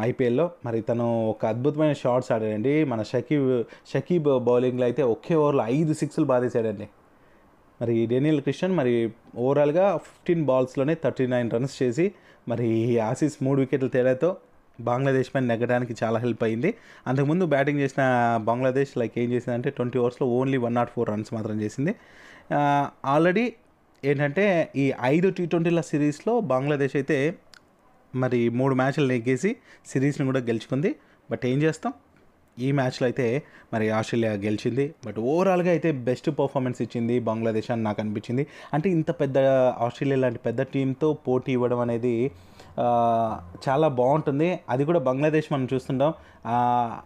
ఐపీఎల్లో. 0.00 0.50
మరి 0.64 0.80
తను 0.80 1.06
ఒక 1.30 1.46
అద్భుతమైన 1.46 1.92
షాట్స్ 1.92 2.32
ఆడాడండి. 2.32 2.84
మన 2.84 3.02
షకీబ్ 3.02 3.62
షకీబ్ 3.94 4.28
బౌలింగ్లో 4.44 4.84
అయితే 4.84 5.02
ఒకే 5.02 5.34
ఓవర్లో 5.34 5.64
ఐదు 5.66 5.92
సిక్స్లు 5.92 6.24
బాధేశాడండి 6.24 6.88
మరి 7.82 8.06
డేనియల్ 8.06 8.40
క్రిస్టియన్ 8.40 8.74
మరి 8.76 8.94
ఓవరాల్గా 9.36 9.96
ఫిఫ్టీన్ 9.96 10.44
బాల్స్లోనే 10.44 10.94
థర్టీ 11.04 11.26
నైన్ 11.26 11.50
రన్స్ 11.50 11.82
చేసి 11.82 12.12
మరి 12.48 12.98
ఆసీస్ 12.98 13.36
మూడు 13.42 13.60
వికెట్ల 13.60 13.88
తేడాతో 13.88 14.36
బంగ్లాదేశ్ 14.80 15.30
పైన 15.34 15.44
నెగ్గడానికి 15.44 15.94
చాలా 16.02 16.18
హెల్ప్ 16.18 16.42
అయింది. 16.44 16.74
అంతకుముందు 17.06 17.44
బ్యాటింగ్ 17.46 17.78
చేసిన 17.78 18.02
బంగ్లాదేశ్ 18.44 18.98
లైక్ 18.98 19.14
ఏం 19.18 19.30
చేసిందంటే 19.32 19.70
twenty 19.70 19.98
ఓవర్స్లో 19.98 20.28
only 20.28 20.56
one 20.56 20.74
naught 20.74 20.90
four 20.90 21.10
runs 21.10 21.34
మాత్రం 21.34 21.60
చేసింది. 21.60 21.94
ఆల్రెడీ 23.04 23.54
ఏంటంటే 24.04 24.72
ఈ 24.76 24.92
ఐదు 25.02 25.30
టీ 25.30 25.46
ట్వంటీల 25.46 25.80
సిరీస్లో 25.80 26.40
బంగ్లాదేశ్ 26.40 26.96
అయితే 26.96 27.38
మరి 28.14 28.48
మూడు 28.48 28.74
మ్యాచ్లు 28.74 29.06
నెగ్గేసి 29.06 29.56
సిరీస్ని 29.86 30.26
కూడా 30.26 30.40
గెలుచుకుంది. 30.40 30.94
బట్ 31.30 31.46
ఏం 31.46 31.62
చేస్తాం? 31.62 31.92
ఈ 32.58 32.72
మ్యాచ్లో 32.72 33.06
అయితే 33.06 33.42
మరి 33.72 33.90
ఆస్ట్రేలియా 33.90 34.32
గెలిచింది. 34.32 34.94
బట్ 35.06 35.18
ఓవరాల్గా 35.18 35.70
అయితే 35.70 35.92
బెస్ట్ 35.92 36.30
పర్ఫార్మెన్స్ 36.30 36.82
ఇచ్చింది 36.82 37.20
బంగ్లాదేశ్ 37.20 37.70
అని 37.70 37.82
నాకు 37.82 38.00
అనిపించింది. 38.00 38.46
అంటే 38.74 38.90
ఇంత 38.90 39.10
పెద్ద 39.10 39.38
ఆస్ట్రేలియా 39.78 40.18
లాంటి 40.18 40.38
పెద్ద 40.38 40.62
టీంతో 40.62 41.12
పోటీ 41.12 41.52
ఇవ్వడం 41.52 41.78
అనేది 41.78 42.30
చాలా 43.66 43.88
బాగుంటుంది. 43.88 44.60
అది 44.68 44.84
కూడా 44.84 44.98
బంగ్లాదేశ్ 44.98 45.52
మనం 45.52 45.68
చూస్తుంటాం. 45.74 46.12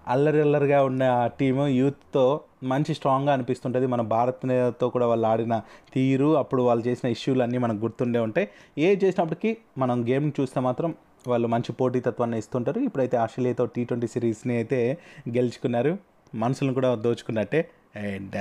అల్లరి 0.08 0.40
అల్లరిగా 0.40 0.84
ఉన్న 0.84 1.04
టీము 1.40 1.66
యూత్తో 1.66 2.40
మంచి 2.62 2.94
స్ట్రాంగ్గా 2.94 3.32
అనిపిస్తుంటుంది. 3.32 3.86
మన 3.86 4.00
భారత్తో 4.00 4.88
కూడా 4.88 5.06
వాళ్ళు 5.06 5.26
ఆడిన 5.26 5.58
తీరు 5.94 6.36
అప్పుడు 6.36 6.62
వాళ్ళు 6.62 6.88
చేసిన 6.88 7.10
ఇష్యూలు 7.10 7.42
అన్నీ 7.42 7.58
మనకు 7.58 7.78
గుర్తుండే 7.78 8.18
ఉంటాయి. 8.18 8.48
ఏ 8.78 8.90
చేసినప్పటికీ 9.04 9.56
మనం 9.78 10.08
గేమ్ 10.10 10.32
చూస్తే 10.40 10.60
మాత్రం 10.60 10.94
వాళ్ళు 11.28 11.48
మంచి 11.48 11.72
పోటీతత్వాన్ని 11.72 12.38
ఇస్తుంటారు. 12.38 12.80
ఇప్పుడైతే 12.80 13.16
ఆస్ట్రేలియాతో 13.16 13.66
టీ 13.66 13.84
ట్వంటీ 13.84 14.06
సిరీస్ని 14.06 14.56
అయితే 14.56 14.98
గెలుచుకున్నారు. 15.28 15.98
మనసులను 16.34 16.74
కూడా 16.74 16.94
దోచుకున్నట్టే. 16.94 17.68
అండ్ 17.96 18.36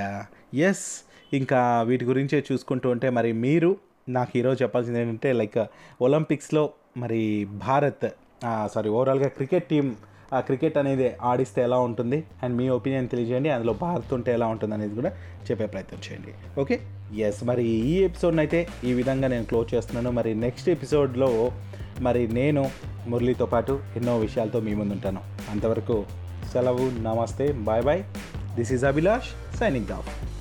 ఎస్ 0.68 0.86
ఇంకా 1.32 1.82
వీటి 1.82 2.04
గురించే 2.04 2.44
చూసుకుంటూ 2.52 2.90
ఉంటే 2.90 3.10
మరి 3.10 3.32
మీరు 3.32 3.76
నాకు 4.08 4.32
ఈరోజు 4.38 4.62
చెప్పాల్సింది 4.62 5.00
ఏంటంటే 5.00 5.32
లైక్ 5.32 5.58
ఒలింపిక్స్లో 6.02 6.70
మరి 6.96 7.44
భారత్ 7.66 8.06
సారీ 8.72 8.88
ఓవరాల్గా 8.88 9.28
క్రికెట్ 9.28 9.64
టీం 9.64 9.86
ఆ 10.36 10.40
క్రికెట్ 10.40 10.76
అనేది 10.78 11.06
ఆడిస్తే 11.30 11.62
ఎలా 11.62 11.78
ఉంటుంది? 11.78 12.24
అండ్ 12.42 12.56
మీ 12.56 12.68
ఒపీనియన్ 12.68 13.08
తెలియజేయండి. 13.08 13.48
అందులో 13.48 13.72
భారత్ 13.72 14.12
ఉంటే 14.12 14.32
ఎలా 14.32 14.46
ఉంటుంది 14.46 14.74
అనేది 14.74 14.94
కూడా 14.94 15.10
చెప్పే 15.50 15.66
ప్రయత్నం 15.66 16.00
చేయండి. 16.06 16.32
ఓకే 16.60 16.80
ఎస్ 17.26 17.44
మరి 17.44 17.64
ఈ 17.64 17.94
ఎపిసోడ్ని 18.08 18.40
అయితే 18.40 18.68
ఈ 18.84 18.92
విధంగా 18.92 19.28
నేను 19.28 19.44
క్లోజ్ 19.44 19.74
చేస్తున్నాను. 19.74 20.10
మరి 20.10 20.34
నెక్స్ట్ 20.34 20.68
ఎపిసోడ్లో 20.68 21.52
మరి 22.00 22.28
నేను 22.28 22.70
మురళితో 23.08 23.46
పాటు 23.46 23.80
ఎన్నో 23.96 24.18
విషయాలతో 24.18 24.60
మీ 24.60 24.74
ముందు 24.74 24.92
ఉంటాను 24.92 25.22
అంతవరకు 25.50 26.04
సెలవు 26.52 26.86
నమస్తే 27.08 27.52
bye 27.52 27.82
bye 27.82 28.02
this 28.56 28.72
is 28.72 28.84
Abhilash 28.84 29.30
signing 29.58 29.90
off 29.90 30.31